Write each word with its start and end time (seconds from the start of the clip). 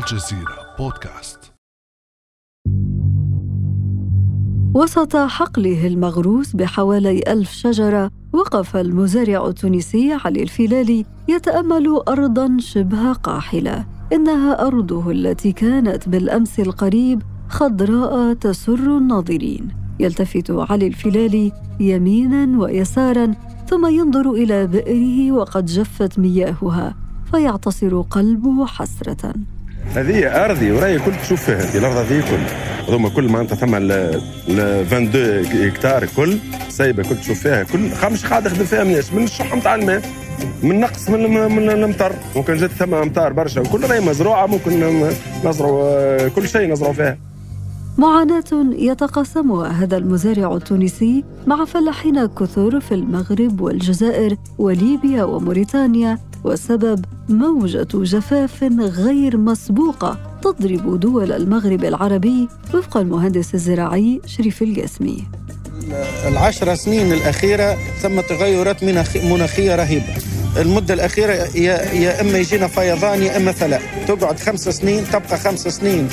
الجزيرة 0.00 0.74
بودكاست. 0.78 1.52
وسط 4.74 5.16
حقله 5.16 5.86
المغروس 5.86 6.56
بحوالي 6.56 7.22
ألف 7.28 7.50
شجرة 7.50 8.10
وقف 8.32 8.76
المزارع 8.76 9.46
التونسي 9.46 10.12
علي 10.12 10.42
الفلالي 10.42 11.04
يتأمل 11.28 12.02
أرضا 12.08 12.56
شبه 12.60 13.12
قاحلة. 13.12 13.86
إنها 14.12 14.66
أرضه 14.66 15.10
التي 15.10 15.52
كانت 15.52 16.08
بالأمس 16.08 16.60
القريب 16.60 17.22
خضراء 17.48 18.34
تسر 18.34 18.98
الناظرين. 18.98 19.68
يلتفت 20.00 20.50
علي 20.50 20.86
الفلالي 20.86 21.52
يمينا 21.80 22.58
ويسارا 22.58 23.34
ثم 23.68 23.86
ينظر 23.86 24.30
إلى 24.30 24.66
بئره 24.66 25.32
وقد 25.32 25.64
جفت 25.64 26.18
مياهها 26.18 26.94
فيعتصر 27.30 28.00
قلبه 28.00 28.66
حسرة. 28.66 29.34
هذه 29.96 30.44
أرضي 30.44 30.72
ورأي 30.72 30.98
كل 30.98 31.12
تشوف 31.22 31.44
فيها 31.44 31.78
الأرض 31.78 31.96
هذه 31.96 32.20
كل. 32.20 32.38
هذوما 32.88 33.08
كل 33.08 33.28
معناتها 33.28 33.56
ثم 33.56 33.74
ال 33.74 33.90
22 34.50 35.68
هكتار 35.68 36.06
كل 36.16 36.38
سايبة 36.68 37.02
كل 37.02 37.16
تشوف 37.16 37.40
فيها 37.40 37.62
كل 37.62 37.78
مش 38.12 38.26
قاعد 38.26 38.46
يخدم 38.46 38.64
فيها 38.64 38.84
مناش 38.84 39.12
من 39.12 39.24
الشح 39.24 39.54
نتاع 39.54 39.74
الماء 39.74 40.02
من 40.62 40.80
نقص 40.80 41.10
من 41.10 41.30
من 41.56 41.70
المطر 41.70 42.12
ممكن 42.36 42.56
جات 42.56 42.70
ثم 42.70 42.94
أمطار 42.94 43.32
برشا 43.32 43.60
وكل 43.60 43.80
راهي 43.84 44.00
مزروعة 44.00 44.46
ممكن 44.46 45.02
نزرعوا 45.44 46.28
كل 46.28 46.48
شيء 46.48 46.72
نزرعوا 46.72 46.92
فيها. 46.94 47.18
معاناة 47.98 48.72
يتقاسمها 48.78 49.68
هذا 49.68 49.96
المزارع 49.96 50.56
التونسي 50.56 51.24
مع 51.46 51.64
فلاحين 51.64 52.26
كثر 52.26 52.80
في 52.80 52.94
المغرب 52.94 53.60
والجزائر 53.60 54.36
وليبيا 54.58 55.24
وموريتانيا 55.24 56.18
والسبب 56.44 57.04
موجة 57.28 57.88
جفاف 57.94 58.62
غير 58.80 59.36
مسبوقة 59.36 60.18
تضرب 60.42 61.00
دول 61.00 61.32
المغرب 61.32 61.84
العربي 61.84 62.48
وفق 62.74 62.96
المهندس 62.96 63.54
الزراعي 63.54 64.20
شريف 64.26 64.62
القاسمي 64.62 65.24
العشر 66.28 66.74
سنين 66.74 67.12
الأخيرة 67.12 67.76
ثم 68.02 68.20
تغيرات 68.20 68.84
مناخية 69.24 69.76
رهيبة. 69.76 70.14
المدة 70.56 70.94
الأخيرة 70.94 71.32
يا, 71.32 71.92
يا 71.92 72.20
إما 72.20 72.38
يجينا 72.38 72.66
فيضان 72.68 73.22
يا 73.22 73.36
إما 73.36 73.52
فلا. 73.52 73.80
تقعد 74.08 74.38
خمس 74.40 74.68
سنين 74.68 75.04
تبقى 75.12 75.38
خمس 75.38 75.68
سنين 75.68 76.08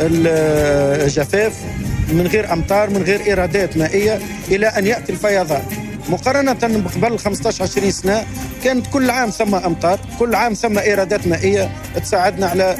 الجفاف 0.00 1.64
من 2.12 2.26
غير 2.26 2.52
أمطار 2.52 2.90
من 2.90 3.02
غير 3.02 3.20
إيرادات 3.20 3.76
مائية 3.76 4.18
إلى 4.48 4.66
أن 4.66 4.86
يأتي 4.86 5.12
الفيضان. 5.12 5.62
مقارنة 6.08 6.52
بقبل 6.52 7.18
15 7.18 7.62
20 7.64 7.90
سنة 7.90 8.24
كانت 8.64 8.86
كل 8.86 9.10
عام 9.10 9.30
ثم 9.30 9.54
أمطار 9.54 10.00
كل 10.18 10.34
عام 10.34 10.52
ثم 10.52 10.78
إيرادات 10.78 11.26
مائية 11.26 11.70
تساعدنا 11.96 12.46
على 12.46 12.76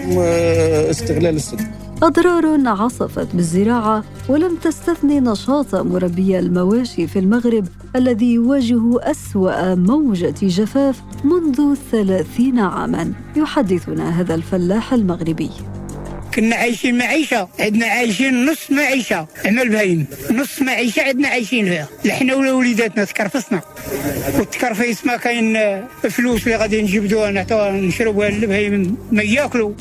استغلال 0.91 1.37
السد 1.37 1.61
أضرار 2.03 2.69
عصفت 2.69 3.35
بالزراعة 3.35 4.05
ولم 4.29 4.57
تستثني 4.57 5.21
نشاط 5.21 5.75
مربي 5.75 6.39
المواشي 6.39 7.07
في 7.07 7.19
المغرب 7.19 7.69
الذي 7.97 8.35
يواجه 8.35 9.11
أسوأ 9.11 9.75
موجة 9.75 10.35
جفاف 10.43 11.03
منذ 11.25 11.75
ثلاثين 11.93 12.59
عاما. 12.59 13.13
يحدثنا 13.37 14.21
هذا 14.21 14.35
الفلاح 14.35 14.93
المغربي. 14.93 15.51
كنا 16.39 16.57
عايشين 16.57 16.99
معيشة 16.99 17.49
عندنا 17.61 17.87
عايشين 17.87 18.47
نص 18.47 18.71
معيشة 18.71 19.27
إحنا 19.47 19.63
البهايم 19.63 20.07
نص 20.31 20.63
معيشة 20.63 21.03
عندنا 21.03 21.29
عايشين 21.29 21.65
فيها 21.65 21.89
لحنا 22.05 22.35
ولا 22.35 22.53
وليداتنا 22.53 23.05
تكرفصنا 23.05 23.61
والتكرفيس 24.39 25.07
ما 25.07 25.17
كاين 25.17 25.59
فلوس 26.03 26.47
اللي 26.47 26.57
غادي 26.57 26.83
نجبدوها 26.83 27.31
نعطوها 27.31 27.71
نشربوها 27.73 28.31
للبهايم 28.31 28.97
ما 29.13 29.23
ياكلوا 29.23 29.73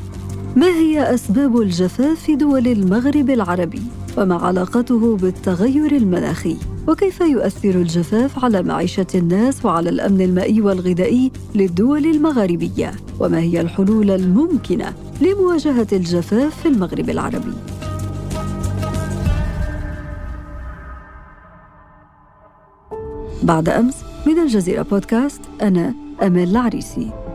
ما 0.56 0.68
هي 0.68 1.14
أسباب 1.14 1.62
الجفاف 1.62 2.24
في 2.26 2.36
دول 2.36 2.68
المغرب 2.68 3.30
العربي؟ 3.30 3.82
وما 4.18 4.36
علاقته 4.36 5.18
بالتغير 5.18 5.92
المناخي؟ 5.92 6.58
وكيف 6.88 7.22
يؤثر 7.22 7.70
الجفاف 7.70 8.46
على 8.46 8.64
معيشة 8.64 9.08
الناس 9.16 9.66
وعلى 9.66 9.90
الأمن 9.90 10.22
المائي 10.22 10.62
والغذائي 10.62 11.32
للدول 11.56 12.06
المغاربية؟ 12.06 12.92
وما 13.20 13.40
هي 13.40 13.62
الحلول 13.62 14.12
الممكنة 14.12 14.94
لمواجهة 15.22 15.88
الجفاف 15.94 16.62
في 16.62 16.68
المغرب 16.68 17.10
العربي؟ 17.10 17.54
بعد 23.44 23.70
أمس 23.70 23.96
من 24.28 24.40
الجزيرة 24.40 24.82
بودكاست 24.82 25.42
أنا 25.62 25.94
أمال 26.24 26.50
العريسي 26.50 27.27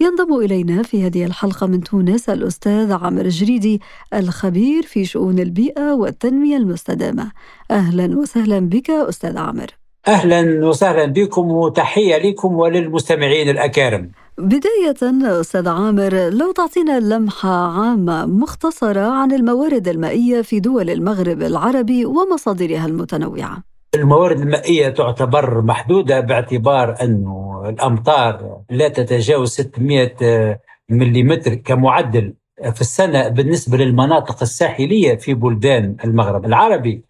ينضم 0.00 0.34
إلينا 0.38 0.82
في 0.82 1.06
هذه 1.06 1.24
الحلقة 1.24 1.66
من 1.66 1.80
تونس 1.80 2.28
الأستاذ 2.30 2.92
عمر 2.92 3.28
جريدي 3.28 3.80
الخبير 4.14 4.82
في 4.82 5.04
شؤون 5.04 5.38
البيئة 5.38 5.92
والتنمية 5.92 6.56
المستدامة. 6.56 7.32
أهلا 7.70 8.18
وسهلا 8.18 8.58
بك 8.58 8.90
أستاذ 8.90 9.38
عمر 9.38 9.66
أهلا 10.08 10.66
وسهلا 10.68 11.04
بكم 11.04 11.50
وتحية 11.50 12.16
لكم 12.16 12.54
وللمستمعين 12.54 13.48
الأكارم. 13.48 14.10
بداية 14.38 14.96
أستاذ 15.40 15.68
عامر 15.68 16.28
لو 16.28 16.52
تعطينا 16.52 17.00
لمحة 17.00 17.80
عامة 17.80 18.26
مختصرة 18.26 19.00
عن 19.00 19.32
الموارد 19.32 19.88
المائية 19.88 20.42
في 20.42 20.60
دول 20.60 20.90
المغرب 20.90 21.42
العربي 21.42 22.04
ومصادرها 22.04 22.86
المتنوعة. 22.86 23.75
الموارد 23.96 24.40
المائية 24.40 24.88
تعتبر 24.88 25.62
محدودة 25.62 26.20
باعتبار 26.20 26.96
أنه 27.02 27.62
الأمطار 27.68 28.60
لا 28.70 28.88
تتجاوز 28.88 29.50
600 29.50 30.58
ملم 30.88 31.34
كمعدل 31.64 32.34
في 32.72 32.80
السنة 32.80 33.28
بالنسبة 33.28 33.76
للمناطق 33.76 34.42
الساحلية 34.42 35.16
في 35.16 35.34
بلدان 35.34 35.96
المغرب 36.04 36.44
العربي. 36.44 37.02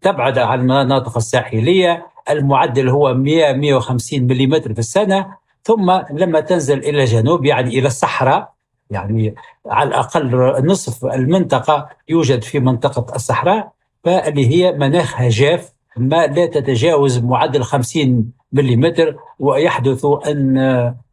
تبعد 0.00 0.38
عن 0.38 0.60
المناطق 0.60 1.16
الساحلية 1.16 2.06
المعدل 2.30 2.88
هو 2.88 3.14
100 3.14 3.52
150 3.52 4.22
ملم 4.22 4.60
في 4.60 4.78
السنة 4.78 5.26
ثم 5.62 5.90
لما 6.10 6.40
تنزل 6.40 6.78
إلى 6.78 7.02
الجنوب 7.02 7.44
يعني 7.44 7.78
إلى 7.78 7.86
الصحراء 7.86 8.52
يعني 8.90 9.34
على 9.66 9.88
الأقل 9.88 10.30
نصف 10.66 11.04
المنطقة 11.04 11.88
يوجد 12.08 12.42
في 12.42 12.60
منطقة 12.60 13.14
الصحراء 13.16 13.72
فاللي 14.04 14.46
هي 14.46 14.72
مناخها 14.72 15.28
جاف 15.28 15.71
ما 15.96 16.26
لا 16.26 16.46
تتجاوز 16.46 17.18
معدل 17.18 17.62
50 17.62 18.32
ملم 18.52 19.16
ويحدث 19.38 20.06
أن 20.26 20.54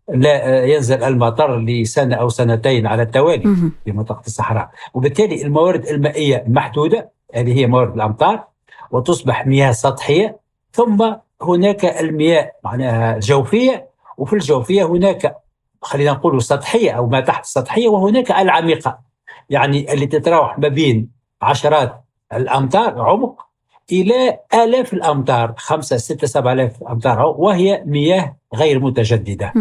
لا 0.09 0.66
ينزل 0.66 1.03
المطر 1.03 1.57
لسنة 1.59 2.16
أو 2.16 2.29
سنتين 2.29 2.88
على 2.88 3.01
التوالي 3.01 3.44
في 3.85 3.91
منطقة 3.91 4.22
الصحراء. 4.28 4.69
وبالتالي 4.94 5.44
الموارد 5.44 5.88
المائية 5.88 6.44
محدودة 6.47 7.09
هذه 7.34 7.59
هي 7.59 7.68
موارد 7.68 7.94
الأمطار 7.94 8.44
وتصبح 8.91 9.47
مياه 9.47 9.72
سطحية. 9.72 10.39
ثم 10.72 11.13
هناك 11.41 11.85
المياه 11.85 12.51
معناها 12.63 13.16
الجوفية 13.16 13.89
وفي 14.18 14.34
الجوفية 14.34 14.84
هناك 14.84 15.35
خلينا 15.81 16.12
نقول 16.12 16.41
سطحية 16.41 16.91
أو 16.91 17.07
ما 17.07 17.19
تحت 17.19 17.44
السطحية 17.44 17.88
وهناك 17.88 18.31
العميقة 18.31 19.00
يعني 19.50 19.94
اللي 19.94 20.06
تتراوح 20.07 20.59
ما 20.59 20.68
بين 20.68 21.09
عشرات 21.41 22.03
الأمتار 22.34 23.01
عمق 23.01 23.49
إلى 23.91 24.39
آلاف 24.53 24.94
الأمتار 24.94 25.53
خمسة 25.57 25.97
ستة 25.97 26.27
سبعة 26.27 26.53
آلاف 26.53 26.83
أمتار 26.83 27.19
وهي 27.38 27.83
مياه 27.85 28.35
غير 28.55 28.79
متجددة. 28.79 29.53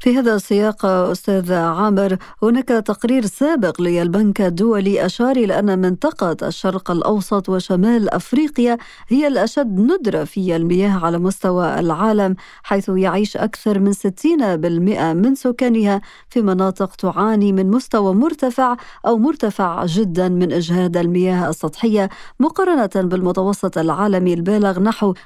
في 0.00 0.18
هذا 0.18 0.34
السياق 0.34 0.86
أستاذ 0.86 1.52
عامر 1.52 2.16
هناك 2.42 2.68
تقرير 2.68 3.26
سابق 3.26 3.80
للبنك 3.80 4.40
الدولي 4.40 5.06
أشار 5.06 5.36
إلى 5.36 5.58
أن 5.58 5.78
منطقة 5.78 6.36
الشرق 6.48 6.90
الأوسط 6.90 7.48
وشمال 7.48 8.14
أفريقيا 8.14 8.78
هي 9.08 9.26
الأشد 9.26 9.78
ندرة 9.80 10.24
في 10.24 10.56
المياه 10.56 11.04
على 11.04 11.18
مستوى 11.18 11.80
العالم 11.80 12.36
حيث 12.62 12.88
يعيش 12.88 13.36
أكثر 13.36 13.78
من 13.78 13.92
60% 13.92 13.96
من 15.14 15.34
سكانها 15.34 16.00
في 16.30 16.42
مناطق 16.42 16.94
تعاني 16.94 17.52
من 17.52 17.70
مستوى 17.70 18.14
مرتفع 18.14 18.76
أو 19.06 19.18
مرتفع 19.18 19.86
جدا 19.86 20.28
من 20.28 20.52
إجهاد 20.52 20.96
المياه 20.96 21.48
السطحية 21.48 22.08
مقارنة 22.40 22.90
بالمتوسط 23.08 23.78
العالمي 23.78 24.34
البالغ 24.34 24.80
نحو 24.80 25.14
35% 25.14 25.16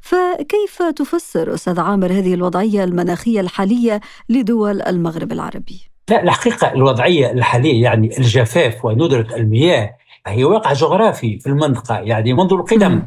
فكيف 0.00 0.82
تفسر 0.96 1.54
أستاذ 1.54 1.80
عامر 1.80 1.93
عامر 1.94 2.12
هذه 2.12 2.34
الوضعية 2.34 2.84
المناخية 2.84 3.40
الحالية 3.40 4.00
لدول 4.28 4.82
المغرب 4.82 5.32
العربي؟ 5.32 5.80
لا 6.10 6.22
الحقيقة 6.22 6.72
الوضعية 6.72 7.30
الحالية 7.30 7.82
يعني 7.82 8.18
الجفاف 8.18 8.84
وندرة 8.84 9.36
المياه 9.36 9.96
هي 10.26 10.44
واقع 10.44 10.72
جغرافي 10.72 11.38
في 11.38 11.46
المنطقة. 11.46 11.98
يعني 11.98 12.32
منذ 12.32 12.52
القدم 12.52 13.02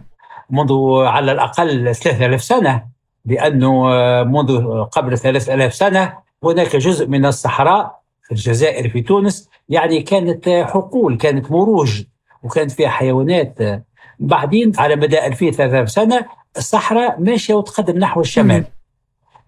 منذ 0.50 0.74
على 1.06 1.32
الأقل 1.32 1.96
3000 1.96 2.44
سنة 2.44 2.84
لأنه 3.26 3.84
منذ 4.24 4.84
قبل 4.84 5.18
3000 5.18 5.74
سنة 5.74 6.14
هناك 6.44 6.76
جزء 6.76 7.08
من 7.08 7.26
الصحراء 7.26 8.00
في 8.24 8.32
الجزائر 8.32 8.90
في 8.90 9.02
تونس 9.02 9.50
يعني 9.70 10.02
كانت 10.02 10.50
حقول 10.50 11.18
كانت 11.18 11.52
مروج 11.52 12.04
وكانت 12.44 12.72
فيها 12.72 12.90
حيوانات. 12.90 13.84
بعدين 14.20 14.72
على 14.78 14.96
مدى 14.96 15.26
2000 15.26 15.52
3000 15.52 15.92
سنة 15.92 16.26
الصحراء 16.58 17.20
ماشية 17.20 17.54
وتقدم 17.54 17.98
نحو 18.00 18.22
الشمال. 18.22 18.64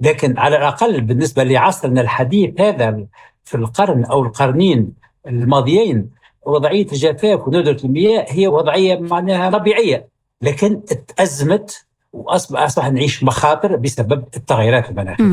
لكن 0.02 0.38
على 0.38 0.58
الأقل 0.58 1.02
بالنسبة 1.02 1.44
لعصرنا 1.44 2.02
الحديث 2.02 2.62
هذا 2.62 3.06
في 3.44 3.56
القرن 3.56 4.06
أو 4.06 4.24
القرنين 4.24 4.94
الماضيين 5.28 6.10
وضعية 6.46 6.86
الجفاف 6.92 7.48
وندره 7.48 7.78
المياه 7.84 8.26
هي 8.30 8.48
وضعية 8.48 9.00
معناها 9.00 9.50
طبيعية 9.50 10.08
لكن 10.42 10.82
تازمت 11.18 11.86
واصبح 12.14 12.62
أصبح 12.62 12.92
نعيش 12.92 13.24
مخاطر 13.24 13.76
بسبب 13.76 14.24
التغيرات 14.38 14.90
المناخية. 14.90 15.24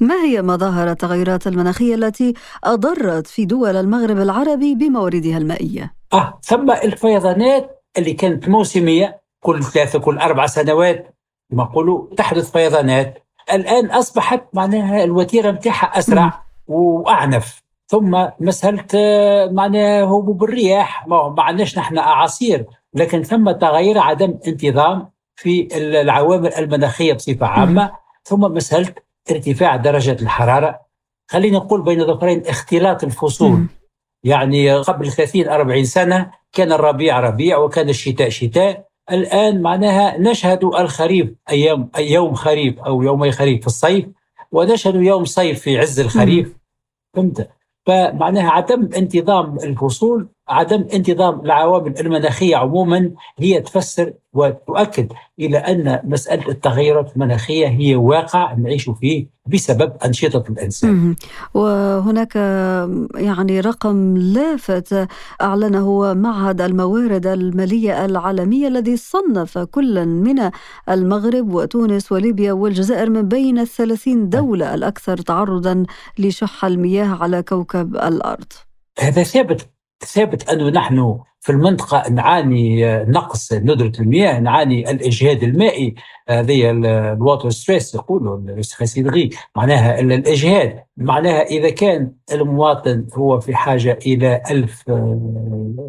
ما 0.00 0.14
هي 0.24 0.42
مظاهر 0.42 0.90
التغيرات 0.90 1.46
المناخية 1.46 1.94
التي 1.94 2.34
أضرت 2.64 3.26
في 3.26 3.44
دول 3.44 3.76
المغرب 3.76 4.18
العربي 4.18 4.74
بمواردها 4.74 5.38
المائية؟ 5.38 5.94
آه 6.12 6.38
ثم 6.42 6.70
الفيضانات 6.70 7.82
اللي 7.98 8.12
كانت 8.12 8.48
موسمية 8.48 9.20
كل 9.40 9.64
ثلاثة 9.64 9.98
كل 9.98 10.18
أربع 10.18 10.46
سنوات 10.46 11.16
ما 11.50 11.64
نقولوا 11.64 12.14
تحدث 12.16 12.50
فيضانات 12.52 13.25
الآن 13.52 13.86
أصبحت 13.90 14.42
معناها 14.52 15.04
الوتيرة 15.04 15.50
نتاعها 15.50 15.98
أسرع 15.98 16.42
وأعنف. 16.66 17.62
ثم 17.88 18.26
مسألة 18.40 18.84
آه، 18.94 19.46
معناها 19.46 20.04
هبوب 20.04 20.44
الرياح 20.44 21.06
ما 21.08 21.34
عندناش 21.38 21.78
نحن 21.78 21.98
أعاصير. 21.98 22.66
لكن 22.94 23.22
ثم 23.22 23.50
تغير 23.50 23.98
عدم 23.98 24.38
انتظام 24.46 25.10
في 25.36 25.68
العوامل 25.76 26.54
المناخية 26.54 27.12
بصفة 27.12 27.46
عامة. 27.46 27.92
ثم 28.24 28.40
مسألة 28.40 28.94
ارتفاع 29.30 29.76
درجة 29.76 30.16
الحرارة. 30.22 30.80
خلينا 31.30 31.58
نقول 31.58 31.82
بين 31.82 32.06
ظفرين 32.06 32.42
اختلاط 32.46 33.04
الفصول. 33.04 33.66
يعني 34.24 34.72
قبل 34.76 35.12
30 35.12 35.48
40 35.48 35.84
سنة 35.84 36.30
كان 36.52 36.72
الربيع 36.72 37.20
ربيع 37.20 37.58
وكان 37.58 37.88
الشتاء 37.88 38.28
شتاء. 38.28 38.85
الآن 39.10 39.62
معناها 39.62 40.18
نشهد 40.18 40.64
الخريف 40.64 41.30
أيام 41.50 41.90
يوم 41.98 42.34
خريف 42.34 42.78
أو 42.78 43.02
يومي 43.02 43.32
خريف 43.32 43.60
في 43.60 43.66
الصيف 43.66 44.06
ونشهد 44.52 44.94
يوم 44.94 45.24
صيف 45.24 45.60
في 45.60 45.78
عز 45.78 46.00
الخريف. 46.00 46.56
فهمت؟ 47.14 47.50
فمعناها 47.86 48.50
عدم 48.50 48.88
انتظام 48.96 49.58
الفصول 49.58 50.28
عدم 50.48 50.86
انتظام 50.94 51.40
العوامل 51.40 52.00
المناخية 52.00 52.56
عموما 52.56 53.10
هي 53.38 53.60
تفسر 53.60 54.12
وتؤكد 54.32 55.12
إلى 55.38 55.58
أن 55.58 56.00
مسألة 56.04 56.48
التغيرات 56.48 57.12
المناخية 57.16 57.68
هي 57.68 57.96
واقع 57.96 58.54
نعيش 58.54 58.90
فيه 58.90 59.26
بسبب 59.46 59.92
أنشطة 60.04 60.44
الإنسان. 60.50 61.16
وهناك 61.54 62.36
يعني 63.14 63.60
رقم 63.60 64.16
لافت 64.16 65.08
أعلنه 65.42 66.14
معهد 66.14 66.60
الموارد 66.60 67.26
المالية 67.26 68.04
العالمية 68.04 68.68
الذي 68.68 68.96
صنف 68.96 69.58
كلا 69.58 70.04
من 70.04 70.50
المغرب 70.88 71.54
وتونس 71.54 72.12
وليبيا 72.12 72.52
والجزائر 72.52 73.10
من 73.10 73.22
بين 73.22 73.58
الثلاثين 73.58 74.28
دولة 74.28 74.74
الأكثر 74.74 75.16
تعرضا 75.16 75.84
لشح 76.18 76.64
المياه 76.64 77.22
على 77.22 77.42
كوكب 77.42 77.96
الأرض. 77.96 78.52
هذا 78.98 79.22
ثابت 79.22 79.68
ثابت 80.04 80.48
أنه 80.48 80.68
نحن 80.68 81.18
في 81.40 81.52
المنطقة 81.52 82.10
نعاني 82.10 82.96
نقص 83.04 83.52
ندرة 83.52 83.92
المياه 84.00 84.40
نعاني 84.40 84.90
الإجهاد 84.90 85.42
المائي. 85.42 85.94
هذه 86.28 86.70
ال 86.70 86.83
water 86.83 87.50
stress 87.50 87.94
يقولوا 87.94 88.40
معناها 89.56 90.00
الإجهاد. 90.00 90.82
معناها 90.96 91.42
إذا 91.42 91.70
كان 91.70 92.12
المواطن 92.32 93.06
هو 93.14 93.40
في 93.40 93.56
حاجة 93.56 93.98
إلى 94.06 94.42
ألف 94.50 94.84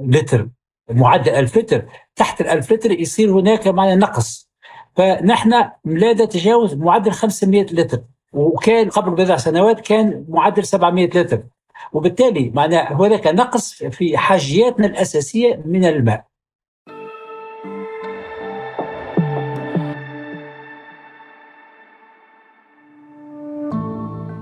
لتر 0.05 0.49
معدل 0.89 1.31
ألف 1.31 1.57
لتر 1.57 1.85
تحت 2.15 2.41
الألف 2.41 2.73
لتر 2.73 2.91
يصير 2.91 3.39
هناك 3.39 3.67
معناها 3.67 3.95
نقص. 3.95 4.49
فنحن 4.95 5.49
لا 5.85 6.13
نتجاوز 6.13 6.73
معدل 6.73 7.11
500 7.11 7.65
لتر. 7.71 8.01
وكان 8.33 8.89
قبل 8.89 9.11
بضع 9.11 9.37
سنوات 9.37 9.79
كان 9.79 10.25
معدل 10.29 10.65
700 10.65 11.05
لتر. 11.05 11.43
وبالتالي 11.93 12.51
معناه 12.55 12.93
هناك 12.93 13.27
نقص 13.27 13.83
في 13.83 14.17
حاجياتنا 14.17 14.87
الأساسية 14.87 15.61
من 15.65 15.85
الماء. 15.85 16.25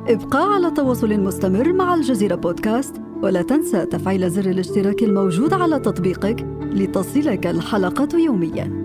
ابقى 0.10 0.54
على 0.54 0.72
تواصل 0.72 1.20
مستمر 1.20 1.74
مع 1.74 1.94
الجزيرة 1.94 2.36
بودكاست 2.36 3.02
ولا 3.22 3.42
تنسى 3.42 3.86
تفعيل 3.86 4.30
زر 4.30 4.46
الاشتراك 4.46 5.04
الموجود 5.04 5.54
على 5.54 5.80
تطبيقك 5.80 6.42
لتصلك 6.62 7.48
الحلقة 7.48 8.20
يومياً. 8.20 8.85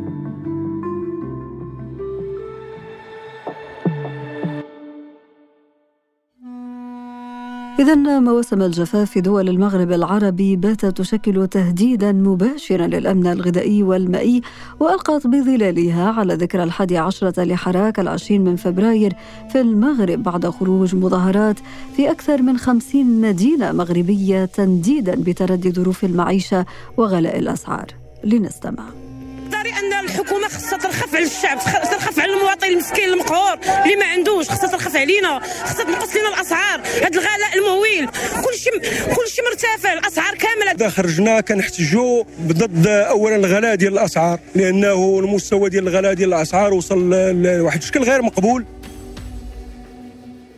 إذا 7.80 7.94
مواسم 7.94 8.62
الجفاف 8.62 9.10
في 9.10 9.20
دول 9.20 9.48
المغرب 9.48 9.92
العربي 9.92 10.56
باتت 10.56 10.98
تشكل 10.98 11.46
تهديدا 11.46 12.12
مباشرا 12.12 12.86
للأمن 12.86 13.26
الغذائي 13.26 13.82
والمائي 13.82 14.42
وألقت 14.80 15.26
بظلالها 15.26 16.10
على 16.10 16.34
ذكرى 16.34 16.62
الحادي 16.62 16.98
عشرة 16.98 17.44
لحراك 17.44 18.00
العشرين 18.00 18.44
من 18.44 18.56
فبراير 18.56 19.12
في 19.52 19.60
المغرب 19.60 20.22
بعد 20.22 20.46
خروج 20.46 20.94
مظاهرات 20.94 21.56
في 21.96 22.10
أكثر 22.10 22.42
من 22.42 22.58
خمسين 22.58 23.20
مدينة 23.20 23.72
مغربية 23.72 24.44
تنديدا 24.44 25.14
بتردي 25.14 25.72
ظروف 25.72 26.04
المعيشة 26.04 26.66
وغلاء 26.96 27.38
الأسعار. 27.38 27.86
لنستمع. 28.24 29.09
أن 29.54 30.04
الحكومة 30.04 30.48
خصها 30.48 30.78
ترخف 30.78 31.14
على 31.14 31.24
الشعب 31.24 31.58
ترخف 31.90 32.20
على 32.20 32.32
المواطن 32.32 32.66
المسكين 32.66 33.08
المقهور 33.08 33.58
اللي 33.84 33.96
ما 33.96 34.04
عندوش 34.04 34.50
خصها 34.50 34.68
ترخف 34.68 34.96
علينا 34.96 35.40
خصها 35.64 35.84
تنقص 35.84 36.16
لنا 36.16 36.28
الأسعار. 36.28 36.80
هذا 36.80 37.08
الغلاء 37.08 37.54
المهول 37.54 38.08
كلشي 38.44 38.70
كلشي 39.16 39.42
مرتفع 39.50 39.92
الأسعار 39.92 40.34
كاملة. 40.34 40.70
إذا 40.70 40.88
خرجنا 40.88 41.40
كنحتجوا 41.40 42.24
ضد 42.40 42.86
أولا 42.86 43.36
الغلاء 43.36 43.74
ديال 43.74 43.92
الأسعار 43.92 44.38
لأنه 44.54 45.18
المستوى 45.18 45.70
ديال 45.70 45.88
الغلاء 45.88 46.14
ديال 46.14 46.34
الأسعار 46.34 46.74
وصل 46.74 47.10
لواحد 47.42 47.78
الشكل 47.78 48.02
غير 48.02 48.22
مقبول. 48.22 48.64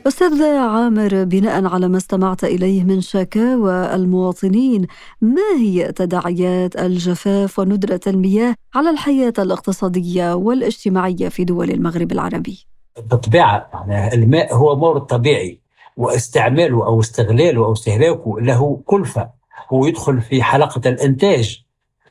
أستاذ 0.06 0.42
عامر 0.42 1.24
بناء 1.24 1.66
على 1.66 1.88
ما 1.88 1.96
استمعت 1.96 2.44
إليه 2.44 2.84
من 2.84 3.00
شكاوى 3.00 3.94
المواطنين 3.94 4.86
ما 5.20 5.56
هي 5.60 5.92
تداعيات 5.92 6.76
الجفاف 6.76 7.58
وندرة 7.58 8.00
المياه 8.06 8.54
على 8.74 8.90
الحياة 8.90 9.32
الاقتصادية 9.38 10.34
والاجتماعية 10.34 11.28
في 11.28 11.44
دول 11.44 11.70
المغرب 11.70 12.12
العربي؟ 12.12 12.66
بالطبيعة 13.08 13.70
الماء 14.12 14.54
هو 14.54 14.76
مورد 14.76 15.00
طبيعي 15.00 15.60
واستعماله 15.96 16.86
أو 16.86 17.00
استغلاله 17.00 17.64
أو 17.64 17.72
استهلاكه 17.72 18.40
له 18.40 18.80
كلفة 18.86 19.30
هو 19.72 19.86
يدخل 19.86 20.20
في 20.20 20.42
حلقة 20.42 20.88
الإنتاج 20.90 21.64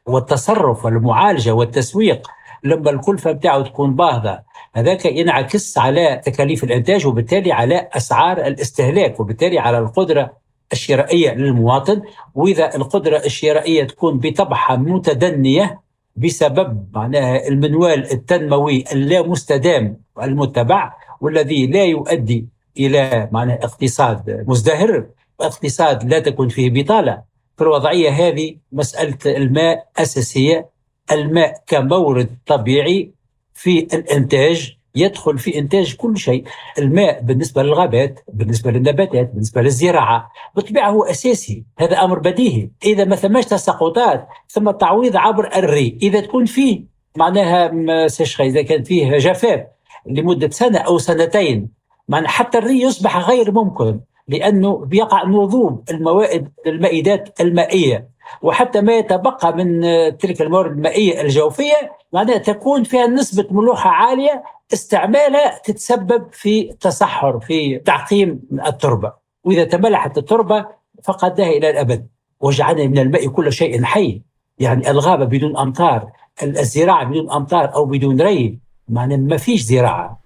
والتصرف 0.05 0.85
والمعالجة 0.85 1.51
والتسويق 1.51 2.27
لما 2.63 2.89
الكلفة 2.89 3.31
بتاعه 3.31 3.61
تكون 3.61 3.95
باهظة 3.95 4.39
هذاك 4.73 5.05
ينعكس 5.05 5.77
على 5.77 6.21
تكاليف 6.25 6.63
الإنتاج 6.63 7.07
وبالتالي 7.07 7.51
على 7.51 7.89
أسعار 7.93 8.37
الاستهلاك 8.37 9.19
وبالتالي 9.19 9.59
على 9.59 9.77
القدرة 9.79 10.37
الشرائية 10.73 11.33
للمواطن. 11.33 12.01
وإذا 12.35 12.75
القدرة 12.75 13.17
الشرائية 13.17 13.83
تكون 13.83 14.19
بطبعها 14.19 14.75
متدنية 14.75 15.81
بسبب 16.15 16.87
معناها 16.93 17.47
المنوال 17.47 18.11
التنموي 18.11 18.83
اللا 18.91 19.21
مستدام 19.21 19.97
المتبع 20.21 20.93
والذي 21.21 21.67
لا 21.67 21.83
يؤدي 21.83 22.45
إلى 22.77 23.29
معناها 23.31 23.59
اقتصاد 23.63 24.45
مزدهر 24.47 25.05
اقتصاد 25.41 26.03
لا 26.03 26.19
تكون 26.19 26.49
فيه 26.49 26.69
بطالة. 26.69 27.21
في 27.57 27.63
الوضعية 27.63 28.09
هذه 28.09 28.55
مسألة 28.71 29.17
الماء 29.25 29.87
أساسية 29.97 30.69
الماء 31.11 31.63
كمورد 31.67 32.29
طبيعي 32.47 33.11
في 33.53 33.79
الإنتاج 33.79 34.77
يدخل 34.95 35.37
في 35.37 35.59
إنتاج 35.59 35.95
كل 35.95 36.17
شيء. 36.17 36.43
الماء 36.79 37.21
بالنسبة 37.21 37.63
للغابات 37.63 38.19
بالنسبة 38.33 38.71
للنباتات 38.71 39.31
بالنسبة 39.31 39.61
للزراعة 39.61 40.31
بالطبيعه 40.55 40.89
هو 40.89 41.03
أساسي. 41.03 41.63
هذا 41.77 42.03
أمر 42.03 42.19
بديهي. 42.19 42.69
إذا 42.85 43.05
ما 43.05 43.15
ثماش 43.15 43.45
تساقطات 43.45 44.27
ثم 44.49 44.71
تعويض 44.71 45.15
عبر 45.17 45.49
الري. 45.55 45.97
إذا 46.01 46.19
تكون 46.19 46.45
فيه 46.45 46.83
معناها 47.17 48.07
سيشخي 48.07 48.43
إذا 48.43 48.61
كان 48.61 48.83
فيه 48.83 49.17
جفاف 49.17 49.63
لمدة 50.05 50.49
سنة 50.49 50.79
أو 50.79 50.97
سنتين 50.97 51.69
معنى 52.07 52.27
حتى 52.27 52.57
الري 52.57 52.81
يصبح 52.81 53.29
غير 53.29 53.51
ممكن 53.51 53.99
لأنه 54.27 54.77
بيقع 54.77 55.23
نضوب 55.23 55.83
الموائد 55.91 56.49
المائدات 56.67 57.41
المائية. 57.41 58.07
وحتى 58.41 58.81
ما 58.81 58.97
يتبقى 58.97 59.55
من 59.57 59.81
تلك 60.17 60.41
الموارد 60.41 60.71
المائية 60.71 61.21
الجوفية 61.21 61.91
معناها 62.13 62.37
تكون 62.37 62.83
فيها 62.83 63.07
نسبة 63.07 63.47
ملوحة 63.51 63.89
عالية 63.89 64.43
استعمالها 64.73 65.57
تتسبب 65.63 66.27
في 66.31 66.73
تصحر 66.73 67.39
في 67.39 67.77
تعقيم 67.77 68.41
التربة. 68.67 69.13
وإذا 69.43 69.63
تملحت 69.63 70.17
التربة 70.17 70.65
فقدها 71.03 71.47
إلى 71.47 71.69
الأبد 71.69 72.07
وجعلنا 72.39 72.87
من 72.87 72.99
الماء 72.99 73.27
كل 73.27 73.53
شيء 73.53 73.83
حي. 73.83 74.21
يعني 74.59 74.91
الغابة 74.91 75.25
بدون 75.25 75.57
أمطار 75.57 76.11
الزراعة 76.43 77.03
بدون 77.03 77.31
أمطار 77.31 77.75
أو 77.75 77.85
بدون 77.85 78.21
ري 78.21 78.59
معناها 78.89 79.17
ما 79.17 79.37
فيش 79.37 79.61
زراعة. 79.61 80.20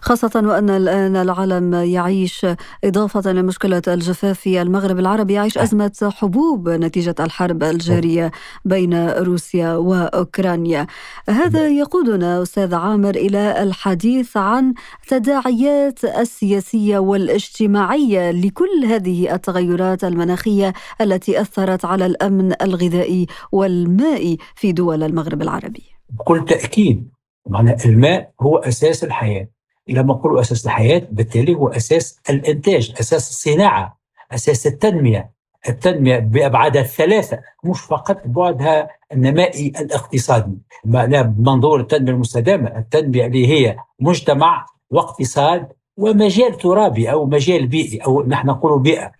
خاصة 0.00 0.42
وأن 0.44 0.70
الآن 0.70 1.16
العالم 1.16 1.74
يعيش 1.74 2.46
إضافة 2.84 3.32
لمشكلة 3.32 3.82
الجفاف 3.88 4.40
في 4.40 4.62
المغرب 4.62 4.98
العربي 4.98 5.32
يعيش 5.32 5.58
أزمة 5.58 6.12
حبوب 6.16 6.68
نتيجة 6.68 7.14
الحرب 7.20 7.62
الجارية 7.62 8.30
بين 8.64 9.08
روسيا 9.08 9.74
وأوكرانيا. 9.74 10.86
هذا 11.28 11.68
يقودنا 11.68 12.42
أستاذ 12.42 12.74
عامر 12.74 13.14
إلى 13.14 13.62
الحديث 13.62 14.36
عن 14.36 14.74
تداعيات 15.08 16.04
السياسية 16.04 16.98
والاجتماعية 16.98 18.30
لكل 18.30 18.84
هذه 18.86 19.34
التغيرات 19.34 20.04
المناخية 20.04 20.72
التي 21.00 21.40
أثرت 21.40 21.84
على 21.84 22.06
الأمن 22.06 22.54
الغذائي 22.62 23.26
والمائي 23.52 24.38
في 24.56 24.72
دول 24.72 25.02
المغرب 25.02 25.42
العربي. 25.42 25.84
بكل 26.18 26.44
تأكيد. 26.44 27.19
معنى 27.50 27.76
الماء 27.84 28.30
هو 28.40 28.56
أساس 28.58 29.04
الحياة. 29.04 29.48
لما 29.88 30.14
نقول 30.14 30.40
أساس 30.40 30.66
الحياة 30.66 31.02
بالتالي 31.10 31.54
هو 31.54 31.68
أساس 31.68 32.20
الإنتاج 32.30 32.94
أساس 33.00 33.30
الصناعة 33.30 33.98
أساس 34.32 34.66
التنمية. 34.66 35.30
التنمية 35.68 36.18
بأبعادها 36.18 36.82
الثلاثة 36.82 37.38
مش 37.64 37.80
فقط 37.80 38.20
بعدها 38.24 38.88
النمائي 39.12 39.72
الاقتصادي. 39.80 40.58
معناها 40.84 41.22
بمنظور 41.22 41.80
التنمية 41.80 42.12
المستدامة 42.12 42.78
التنمية 42.78 43.26
اللي 43.26 43.46
هي 43.46 43.76
مجتمع 44.00 44.66
واقتصاد 44.90 45.68
ومجال 45.96 46.58
ترابي 46.58 47.12
أو 47.12 47.26
مجال 47.26 47.66
بيئي 47.66 47.98
أو 47.98 48.26
نحن 48.26 48.46
نقول 48.48 48.82
بيئة. 48.82 49.12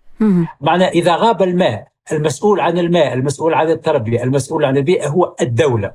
معنى 0.61 0.87
إذا 0.87 1.15
غاب 1.15 1.41
الماء 1.41 1.87
المسؤول 2.11 2.59
عن 2.59 2.77
الماء 2.77 3.13
المسؤول 3.13 3.53
عن 3.53 3.69
التربية 3.69 4.23
المسؤول 4.23 4.65
عن 4.65 4.77
البيئة 4.77 5.07
هو 5.07 5.35
الدولة. 5.41 5.91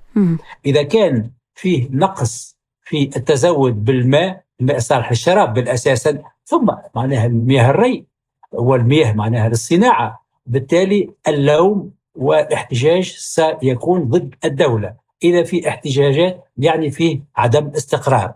إذا 0.67 0.83
كان 0.83 1.31
فيه 1.57 1.89
نقص 1.91 2.57
في 2.83 3.11
التزود 3.17 3.85
بالماء 3.85 4.47
الماء 4.61 4.79
صالح 4.79 5.11
للشراب 5.11 5.55
بالاساسا 5.55 6.23
ثم 6.45 6.71
معناها 6.95 7.27
المياه 7.27 7.71
الري 7.71 8.05
والمياه 8.53 9.13
معناها 9.13 9.49
للصناعة. 9.49 10.27
بالتالي 10.47 11.11
اللوم 11.29 11.91
والاحتجاج 12.15 13.15
سيكون 13.19 14.05
ضد 14.05 14.35
الدولة. 14.45 14.95
إذا 15.23 15.43
في 15.43 15.69
احتجاجات 15.69 16.45
يعني 16.59 16.91
فيه 16.91 17.21
عدم 17.37 17.73
استقرار. 17.77 18.35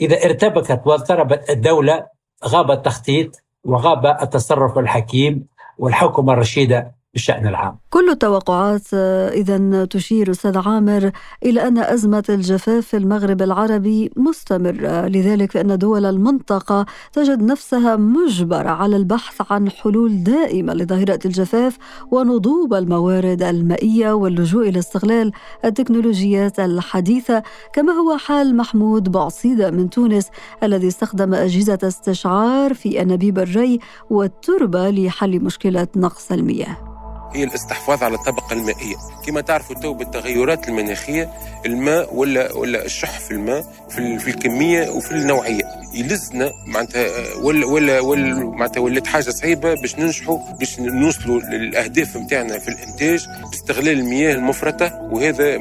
إذا 0.00 0.24
ارتبكت 0.24 0.82
واضطربت 0.86 1.50
الدولة 1.50 2.06
غاب 2.44 2.70
التخطيط 2.70 3.42
وغاب 3.64 4.06
التصرف 4.06 4.78
الحكيم 4.78 5.46
والحكومة 5.78 6.32
الرشيدة 6.32 6.94
بالشأن 7.14 7.46
العام. 7.46 7.78
كل 7.90 8.10
التوقعات 8.10 8.82
آه، 8.94 9.28
إذا 9.28 9.84
تشير 9.84 10.30
أستاذ 10.30 10.58
عامر 10.58 11.10
إلى 11.44 11.68
أن 11.68 11.78
أزمة 11.78 12.24
الجفاف 12.28 12.86
في 12.86 12.96
المغرب 12.96 13.42
العربي 13.42 14.10
مستمرة. 14.16 15.06
لذلك 15.08 15.52
فإن 15.52 15.78
دول 15.78 16.06
المنطقة 16.06 16.86
تجد 17.12 17.42
نفسها 17.42 17.96
مجبرة 17.96 18.68
على 18.70 18.96
البحث 18.96 19.52
عن 19.52 19.70
حلول 19.70 20.22
دائمة 20.24 20.74
لظاهرة 20.74 21.18
الجفاف 21.24 21.78
ونضوب 22.10 22.74
الموارد 22.74 23.42
المائية 23.42 24.12
واللجوء 24.12 24.68
إلى 24.68 24.78
استغلال 24.78 25.32
التكنولوجيات 25.64 26.60
الحديثة. 26.60 27.42
كما 27.72 27.92
هو 27.92 28.16
حال 28.16 28.56
محمود 28.56 29.12
بعصيدة 29.12 29.70
من 29.70 29.90
تونس 29.90 30.28
الذي 30.62 30.88
استخدم 30.88 31.34
أجهزة 31.34 31.78
استشعار 31.82 32.74
في 32.74 33.02
أنابيب 33.02 33.38
الري 33.38 33.78
والتربة 34.10 34.90
لحل 34.90 35.40
مشكلة 35.40 35.88
نقص 35.96 36.32
المياه. 36.32 37.01
هي 37.34 37.44
الاستحفاظ 37.44 38.02
على 38.02 38.14
الطبقة 38.14 38.52
المائية. 38.52 38.96
كما 39.26 39.40
تعرفوا 39.40 39.76
تو 39.76 39.94
بالتغيرات 39.94 40.68
المناخية 40.68 41.30
الماء 41.66 42.14
ولا 42.14 42.52
ولا 42.52 42.84
الشح 42.84 43.18
في 43.20 43.30
الماء 43.30 43.64
في, 43.90 44.18
في 44.18 44.30
الكمية 44.30 44.90
وفي 44.90 45.12
النوعية. 45.12 45.62
يلزنا 45.94 46.52
معناتها 46.66 47.34
ولا 47.36 47.66
ولا 47.66 48.00
ولا 48.00 48.34
معناتها 48.34 48.80
ولات 48.80 49.06
حاجة 49.06 49.30
صعيبة 49.30 49.74
باش 49.74 49.98
ننجحوا 49.98 50.38
باش 50.58 50.80
نوصلوا 50.80 51.40
للأهداف 51.40 52.16
نتاعنا 52.16 52.58
في 52.58 52.68
الإنتاج 52.68 53.26
باستغلال 53.50 53.98
المياه 53.98 54.34
المفرطة 54.34 55.08
وهذا 55.12 55.58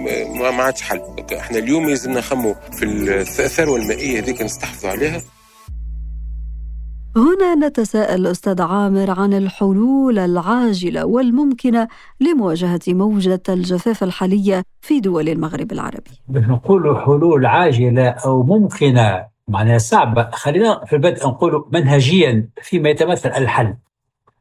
ما 0.51 0.63
عادش 0.63 0.81
حل. 0.81 1.01
إحنا 1.37 1.57
اليوم 1.57 1.89
لازم 1.89 2.11
نخموا 2.11 2.53
في 2.77 2.85
الثروة 3.45 3.77
المائية 3.77 4.19
هذيك 4.19 4.41
نستحفظوا 4.41 4.89
عليها. 4.89 5.21
هنا 7.15 7.67
نتساءل 7.67 8.27
أستاذ 8.27 8.61
عامر 8.61 9.19
عن 9.19 9.33
الحلول 9.33 10.19
العاجلة 10.19 11.05
والممكنة 11.05 11.87
لمواجهة 12.19 12.79
موجة 12.87 13.41
الجفاف 13.49 14.03
الحالية 14.03 14.63
في 14.81 14.99
دول 14.99 15.29
المغرب 15.29 15.71
العربي. 15.71 16.11
نقول 16.29 17.01
حلول 17.05 17.45
عاجلة 17.45 18.09
أو 18.09 18.43
ممكنة 18.43 19.25
معناها 19.47 19.77
صعبة. 19.77 20.29
خلينا 20.31 20.85
في 20.85 20.93
البدء 20.93 21.27
نقول 21.27 21.65
منهجيا 21.73 22.49
فيما 22.61 22.89
يتمثل 22.89 23.29
الحل. 23.29 23.75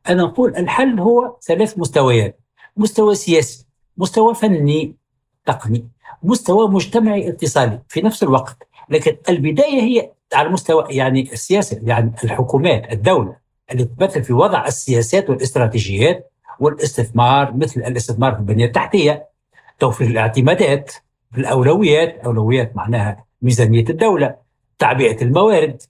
أنا 0.08 0.22
نقول 0.22 0.56
الحل 0.56 1.00
هو 1.00 1.36
ثلاث 1.42 1.78
مستويات. 1.78 2.40
مستوى 2.76 3.14
سياسي 3.14 3.66
مستوى 3.98 4.34
فني 4.34 4.96
تقني. 5.46 5.88
مستوى 6.22 6.68
مجتمعي 6.68 7.28
اتصالي 7.28 7.82
في 7.88 8.02
نفس 8.02 8.22
الوقت. 8.22 8.68
لكن 8.90 9.16
البداية 9.28 9.82
هي 9.82 10.10
على 10.34 10.48
مستوى 10.48 10.84
يعني 10.90 11.32
السياسة 11.32 11.80
يعني 11.82 12.12
الحكومات 12.24 12.92
الدولة 12.92 13.36
اللي 13.72 13.84
تمثل 13.84 14.22
في 14.22 14.32
وضع 14.32 14.66
السياسات 14.66 15.30
والاستراتيجيات 15.30 16.32
والاستثمار 16.60 17.56
مثل 17.56 17.80
الاستثمار 17.80 18.32
في 18.32 18.38
البنية 18.38 18.64
التحتية 18.64 19.28
توفير 19.78 20.06
الاعتمادات 20.06 20.92
في 21.32 21.40
الأولويات 21.40 22.18
أولويات 22.24 22.76
معناها 22.76 23.24
ميزانية 23.42 23.84
الدولة 23.90 24.34
تعبئة 24.78 25.22
الموارد 25.22 25.82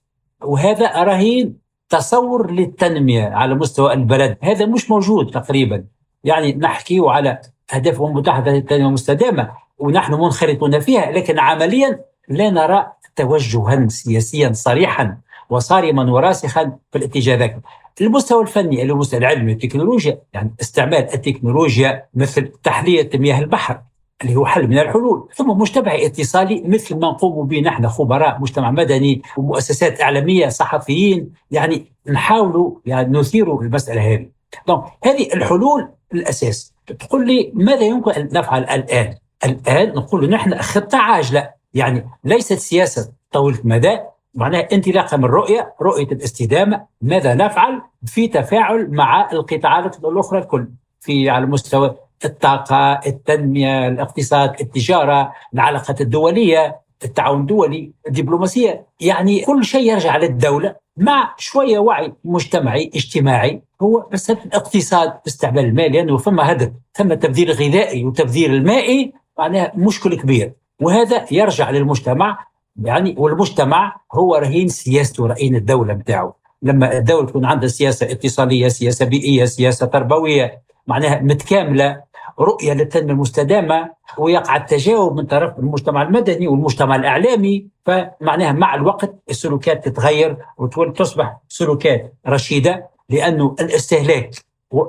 وهذا 0.42 1.02
رهين 1.02 1.56
تصور 1.88 2.50
للتنمية 2.50 3.28
على 3.28 3.54
مستوى 3.54 3.92
البلد. 3.92 4.36
هذا 4.42 4.66
مش 4.66 4.90
موجود 4.90 5.30
تقريبا. 5.30 5.84
يعني 6.24 6.52
نحكي 6.52 7.00
على 7.00 7.40
أهداف 7.74 8.02
متحده 8.02 8.52
للتنميه 8.52 8.86
المستدامه 8.86 9.50
ونحن 9.78 10.14
منخرطون 10.14 10.80
فيها 10.80 11.10
لكن 11.10 11.38
عمليا 11.38 12.04
لا 12.28 12.50
نرى 12.50 12.92
توجها 13.22 13.88
سياسيا 13.88 14.52
صريحا 14.52 15.16
وصارما 15.50 16.12
وراسخا 16.12 16.72
في 16.92 16.98
الاتجاه 16.98 17.36
ذاك. 17.36 17.60
المستوى 18.00 18.42
الفني 18.42 18.82
المستوى 18.82 19.20
العلمي 19.20 19.52
والتكنولوجيا 19.52 20.18
يعني 20.32 20.54
استعمال 20.60 21.14
التكنولوجيا 21.14 22.04
مثل 22.14 22.52
تحلية 22.62 23.10
مياه 23.14 23.40
البحر 23.40 23.80
اللي 24.22 24.36
هو 24.36 24.46
حل 24.46 24.68
من 24.68 24.78
الحلول 24.78 25.28
ثم 25.34 25.50
مجتمع 25.50 25.94
اتصالي 25.94 26.62
مثل 26.66 26.94
ما 26.94 27.08
نقوم 27.08 27.46
به 27.46 27.60
نحن 27.60 27.88
خبراء 27.88 28.40
مجتمع 28.40 28.70
مدني 28.70 29.22
ومؤسسات 29.36 30.00
إعلامية 30.00 30.48
صحفيين 30.48 31.30
يعني 31.50 31.86
نحاولوا 32.06 32.74
يعني 32.86 33.18
نثير 33.18 33.60
المسألة 33.60 34.14
هذه. 34.14 34.26
دونك 34.66 34.84
هذه 35.04 35.34
الحلول 35.34 35.88
الأساس. 36.14 36.74
تقول 36.98 37.26
لي 37.26 37.52
ماذا 37.54 37.82
يمكن 37.82 38.10
أن 38.10 38.28
نفعل 38.32 38.62
الآن؟ 38.62 39.14
الآن 39.44 39.88
نقول 39.88 40.30
نحن 40.30 40.58
خطة 40.58 40.98
عاجلة. 40.98 41.59
يعني 41.74 42.10
ليست 42.24 42.52
سياسة 42.52 43.12
طويله 43.32 43.58
المدى 43.58 43.98
معناها 44.34 44.68
انطلاقا 44.72 45.16
من 45.16 45.24
رؤية 45.24 45.74
رؤية 45.82 46.06
الاستدامة 46.06 46.86
ماذا 47.02 47.34
نفعل 47.34 47.82
في 48.06 48.28
تفاعل 48.28 48.90
مع 48.90 49.30
القطاعات 49.32 49.98
الأخرى 50.04 50.38
الكل 50.38 50.68
في 51.00 51.30
على 51.30 51.46
مستوى 51.46 51.96
الطاقة، 52.24 53.00
التنمية، 53.06 53.88
الاقتصاد، 53.88 54.60
التجارة، 54.60 55.32
العلاقات 55.54 56.00
الدولية، 56.00 56.80
التعاون 57.04 57.40
الدولي، 57.40 57.92
الدبلوماسية، 58.08 58.86
يعني 59.00 59.40
كل 59.40 59.64
شيء 59.64 59.92
يرجع 59.92 60.16
للدولة 60.16 60.76
مع 60.96 61.34
شوية 61.38 61.78
وعي 61.78 62.12
مجتمعي 62.24 62.90
اجتماعي 62.94 63.62
هو 63.82 64.06
بس 64.12 64.30
الاقتصاد 64.30 65.12
باستعمال 65.24 65.64
المال 65.64 65.92
لأنه 65.92 66.08
يعني 66.08 66.18
فما 66.18 66.52
هدف، 66.52 66.72
ثم 66.94 67.14
تبذير 67.14 67.50
غذائي 67.50 68.04
وتبذير 68.04 68.50
المائي 68.50 69.12
معناها 69.38 69.72
مشكل 69.76 70.16
كبير. 70.16 70.52
وهذا 70.80 71.26
يرجع 71.30 71.70
للمجتمع 71.70 72.38
يعني 72.82 73.14
والمجتمع 73.18 73.96
هو 74.12 74.36
رهين 74.36 74.68
سياسته 74.68 75.26
رهين 75.26 75.56
الدولة 75.56 75.94
بتاعه. 75.94 76.34
لما 76.62 76.98
الدولة 76.98 77.26
تكون 77.26 77.44
عندها 77.44 77.68
سياسة 77.68 78.10
اتصاليه 78.12 78.68
سياسة 78.68 79.04
بيئية 79.04 79.44
سياسة 79.44 79.86
تربوية 79.86 80.62
معناها 80.86 81.20
متكاملة 81.20 82.02
رؤية 82.40 82.72
للتنمية 82.72 83.12
المستدامة 83.12 83.90
ويقع 84.18 84.56
التجاوب 84.56 85.16
من 85.16 85.26
طرف 85.26 85.58
المجتمع 85.58 86.02
المدني 86.02 86.48
والمجتمع 86.48 86.96
الإعلامي 86.96 87.66
فمعناها 87.86 88.52
مع 88.52 88.74
الوقت 88.74 89.14
السلوكات 89.30 89.88
تتغير 89.88 90.36
وتصبح 90.58 91.36
سلوكات 91.48 92.14
رشيدة 92.26 92.86
لأنه 93.08 93.54
الاستهلاك 93.60 94.30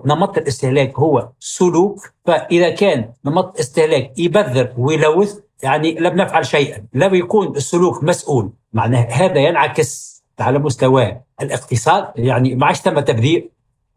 نمط 0.05 0.38
الاستهلاك 0.38 1.00
هو 1.00 1.29
سلوك 1.39 2.12
فإذا 2.25 2.69
كان 2.69 3.10
نمط 3.25 3.60
استهلاك 3.60 4.19
يبذر 4.19 4.74
ويلوث 4.77 5.39
يعني 5.63 5.94
لم 5.94 6.15
نفعل 6.15 6.46
شيئا 6.46 6.86
لم 6.94 7.15
يكون 7.15 7.48
السلوك 7.48 8.03
مسؤول. 8.03 8.51
معناه 8.74 9.08
هذا 9.12 9.39
ينعكس 9.39 10.24
على 10.39 10.60
مستوى 10.60 11.22
الاقتصاد. 11.41 12.08
يعني 12.15 12.56
ما 12.56 12.65
عادش 12.65 12.80
ثم 12.80 13.00
تبذير 13.00 13.50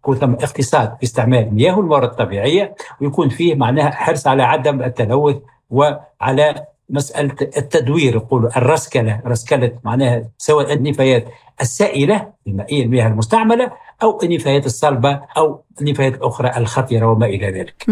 يكون 0.05 0.17
ثم 0.17 0.33
اقتصاد 0.33 0.97
في 0.97 1.03
استعمال 1.03 1.55
مياه 1.55 1.81
الموارد 1.81 2.09
الطبيعية 2.09 2.75
ويكون 3.01 3.29
فيه 3.29 3.55
معناها 3.55 3.91
حرص 3.91 4.27
على 4.27 4.43
عدم 4.43 4.83
التلوث 4.83 5.37
وعلى 5.71 6.67
مسألة 6.91 7.35
التدوير 7.41 8.15
يقولوا 8.15 8.59
الرسكله 8.59 9.21
رسكله 9.27 9.73
معناها 9.85 10.25
سواء 10.39 10.73
النفايات 10.73 11.25
السائلة 11.61 12.33
المائية 12.47 12.85
المياه 12.85 13.09
المستعملة 13.09 13.71
أو 14.03 14.19
النفايات 14.23 14.67
الصلبة 14.67 15.21
أو 15.37 15.65
النفايات 15.81 16.15
الأخرى 16.15 16.51
الخطره 16.57 17.07
وما 17.07 17.27
إلى 17.27 17.51
ذلك. 17.51 17.85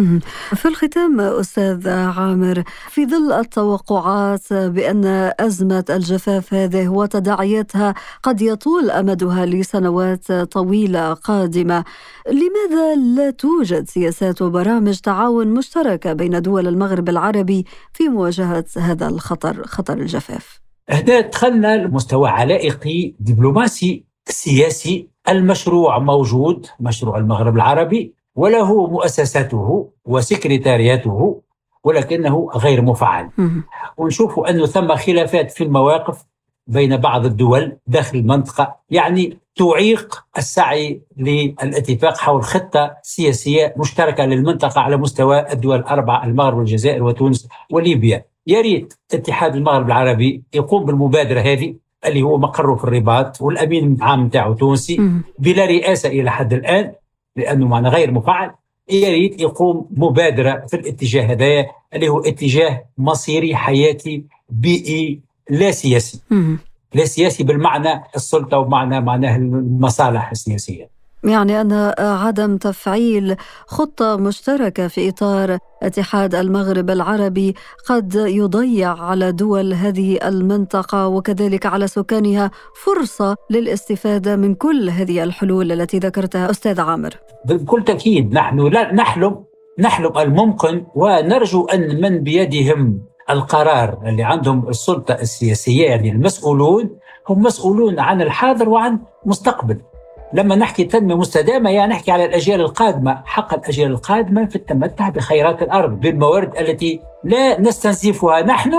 في 0.54 0.68
الختام 0.68 1.21
أستاذ 1.21 1.88
عامر 1.88 2.62
في 2.88 3.06
ظل 3.06 3.32
التوقعات 3.32 4.52
بأن 4.52 5.32
أزمة 5.40 5.85
الجفاف 5.90 6.54
هذه 6.54 6.88
وتداعياتها 6.88 7.94
قد 8.23 8.42
يطول 8.42 8.90
أمدها 8.90 9.47
لسنوات 9.47 10.32
طويلة 10.32 11.12
قادمة، 11.12 11.85
لماذا 12.28 12.97
لا 12.97 13.30
توجد 13.30 13.88
سياسات 13.88 14.42
وبرامج 14.42 14.99
تعاون 15.00 15.47
مشتركة 15.47 16.12
بين 16.12 16.42
دول 16.42 16.68
المغرب 16.68 17.09
العربي 17.09 17.66
في 17.92 18.09
مواجهة 18.09 18.64
هذا 18.76 19.09
الخطر 19.09 19.66
خطر 19.66 19.94
الجفاف؟ 19.94 20.61
هنا 20.88 21.21
دخلنا 21.21 21.76
لمستوى 21.76 22.28
علائقي 22.28 23.14
دبلوماسي 23.21 24.12
سياسي 24.26 25.09
المشروع 25.29 25.99
موجود 25.99 26.67
مشروع 26.81 27.19
المغرب 27.19 27.57
العربي 27.57 28.14
وله 28.37 28.87
مؤسساته 28.87 29.88
وسكرتارياته 30.05 31.41
ولكنه 31.85 32.49
غير 32.55 32.83
مفعل. 32.83 33.31
ونشوف 33.97 34.38
أنه 34.38 34.67
ثم 34.67 34.97
خلافات 34.97 35.50
في 35.50 35.64
المواقف 35.64 36.25
بين 36.67 36.97
بعض 36.97 37.25
الدول 37.26 37.76
داخل 37.87 38.19
المنطقة 38.19 38.76
يعني 38.91 39.38
تعيق 39.57 40.25
السعي 40.38 41.00
للاتفاق 41.17 42.17
حول 42.17 42.43
خطة 42.43 42.97
سياسية 43.02 43.75
مشتركة 43.76 44.25
للمنطقة 44.25 44.81
على 44.81 44.97
مستوى 44.97 45.52
الدول 45.52 45.79
الأربعة 45.79 46.25
المغرب 46.25 46.59
والجزائر 46.59 47.02
وتونس 47.02 47.49
وليبيا. 47.71 48.25
يا 48.47 48.61
ريت 48.61 48.95
اتحاد 49.14 49.57
المغرب 49.57 49.87
العربي 49.87 50.43
يقوم 50.55 50.85
بالمبادرة 50.85 51.41
هذه. 51.41 51.75
اللي 52.06 52.23
هو 52.23 52.38
مقره 52.38 52.75
في 52.75 52.85
الرباط 52.85 53.42
والأمين 53.42 53.94
العام 53.94 54.25
نتاعو 54.25 54.54
تونسي 54.54 55.00
بلا 55.38 55.64
رئاسة 55.66 56.09
إلى 56.09 56.30
حد 56.30 56.52
الآن 56.52 56.92
لأنه 57.37 57.66
معنا 57.68 57.88
غير 57.88 58.11
مفعل 58.11 58.50
يا 58.90 59.09
ريت 59.09 59.40
يقوم 59.40 59.87
مبادرة 59.97 60.66
في 60.68 60.76
الاتجاه 60.76 61.25
هذايا 61.26 61.66
اللي 61.94 62.09
هو 62.09 62.21
اتجاه 62.21 62.85
مصيري 62.99 63.56
حياتي 63.56 64.25
بيئي 64.50 65.21
لا 65.50 65.71
سياسي. 65.71 66.21
لا 66.94 67.04
سياسي 67.04 67.44
بالمعنى 67.44 68.02
السلطة 68.16 68.59
ومعنى 68.59 69.00
معناه 69.00 69.37
المصالح 69.37 70.30
السياسية. 70.30 70.88
يعني 71.25 71.61
أن 71.61 71.93
عدم 71.99 72.57
تفعيل 72.57 73.37
خطة 73.67 74.17
مشتركة 74.17 74.88
في 74.88 75.09
إطار 75.09 75.59
اتحاد 75.83 76.35
المغرب 76.35 76.91
العربي 76.91 77.55
قد 77.88 78.14
يضيع 78.14 79.02
على 79.02 79.33
دول 79.33 79.75
هذه 79.75 80.19
المنطقة 80.29 81.09
وكذلك 81.09 81.67
على 81.67 81.87
سكانها 81.87 82.50
فرصة 82.85 83.37
للاستفادة 83.50 84.37
من 84.37 84.55
كل 84.55 84.91
هذه 84.91 85.23
الحلول 85.23 85.73
التي 85.73 85.99
ذكرتها 85.99 86.50
أستاذ 86.50 86.81
عامر. 86.81 87.17
بكل 87.45 87.85
تأكيد 87.85 88.35
نحن 88.35 88.61
لا 88.61 88.95
نحلم 88.95 89.45
نحلم 89.79 90.19
الممكن 90.19 90.87
ونرجو 90.95 91.64
أن 91.64 92.00
من 92.00 92.23
بيدهم 92.23 93.02
القرار 93.31 93.99
اللي 94.07 94.23
عندهم 94.23 94.69
السلطة 94.69 95.14
السياسية 95.14 95.87
يعني 95.87 96.11
المسؤولون 96.11 96.91
هم 97.29 97.43
مسؤولون 97.43 98.00
عن 98.00 98.23
الحاضر 98.23 98.69
وعن 98.69 99.00
مستقبل. 99.26 99.81
لما 100.34 100.56
نحكي 100.56 100.84
تنمية 100.84 101.14
مستدامة 101.14 101.70
يعني 101.70 101.92
نحكي 101.92 102.10
على 102.10 102.24
الأجيال 102.24 102.60
القادمة. 102.60 103.22
حق 103.24 103.54
الأجيال 103.54 103.90
القادمة 103.90 104.46
في 104.46 104.56
التمتع 104.56 105.08
بخيرات 105.08 105.62
الأرض 105.62 106.00
بالموارد 106.00 106.56
التي 106.56 107.00
لا 107.24 107.60
نستنزفها 107.60 108.42
نحن 108.42 108.72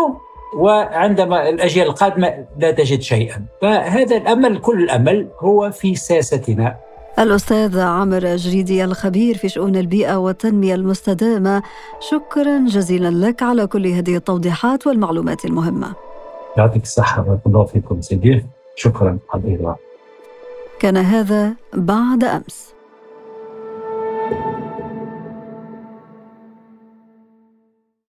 وعندما 0.56 1.50
الأجيال 1.50 1.88
القادمة 1.88 2.46
لا 2.58 2.72
تجد 2.72 3.02
شيئا. 3.02 3.46
فهذا 3.62 4.18
الأمل 4.18 4.58
كل 4.58 4.84
الأمل 4.84 5.28
هو 5.40 5.72
في 5.72 5.96
سياستنا 5.96 6.76
الأستاذ 7.20 7.80
عامر 7.80 8.36
جريدي 8.36 8.84
الخبير 8.84 9.38
في 9.38 9.50
شؤون 9.50 9.76
البيئة 9.76 10.16
والتنمية 10.16 10.76
المستدامة 10.76 11.64
شكرا 12.00 12.66
جزيلا 12.68 13.28
لك 13.28 13.44
على 13.44 13.68
كل 13.68 13.88
هذه 13.88 14.16
التوضيحات 14.16 14.88
والمعلومات 14.88 15.46
المهمة. 15.46 15.94
يعطيك 16.58 16.84
الصحة 16.84 17.22
بارك 17.22 17.40
الله 17.46 17.66
فيكم 17.66 18.02
سيدي. 18.02 18.46
شكرا 18.76 19.18
حبيبي. 19.30 19.74
كان 20.84 20.98
هذا 20.98 21.56
بعد 21.74 22.24
أمس. 22.24 22.73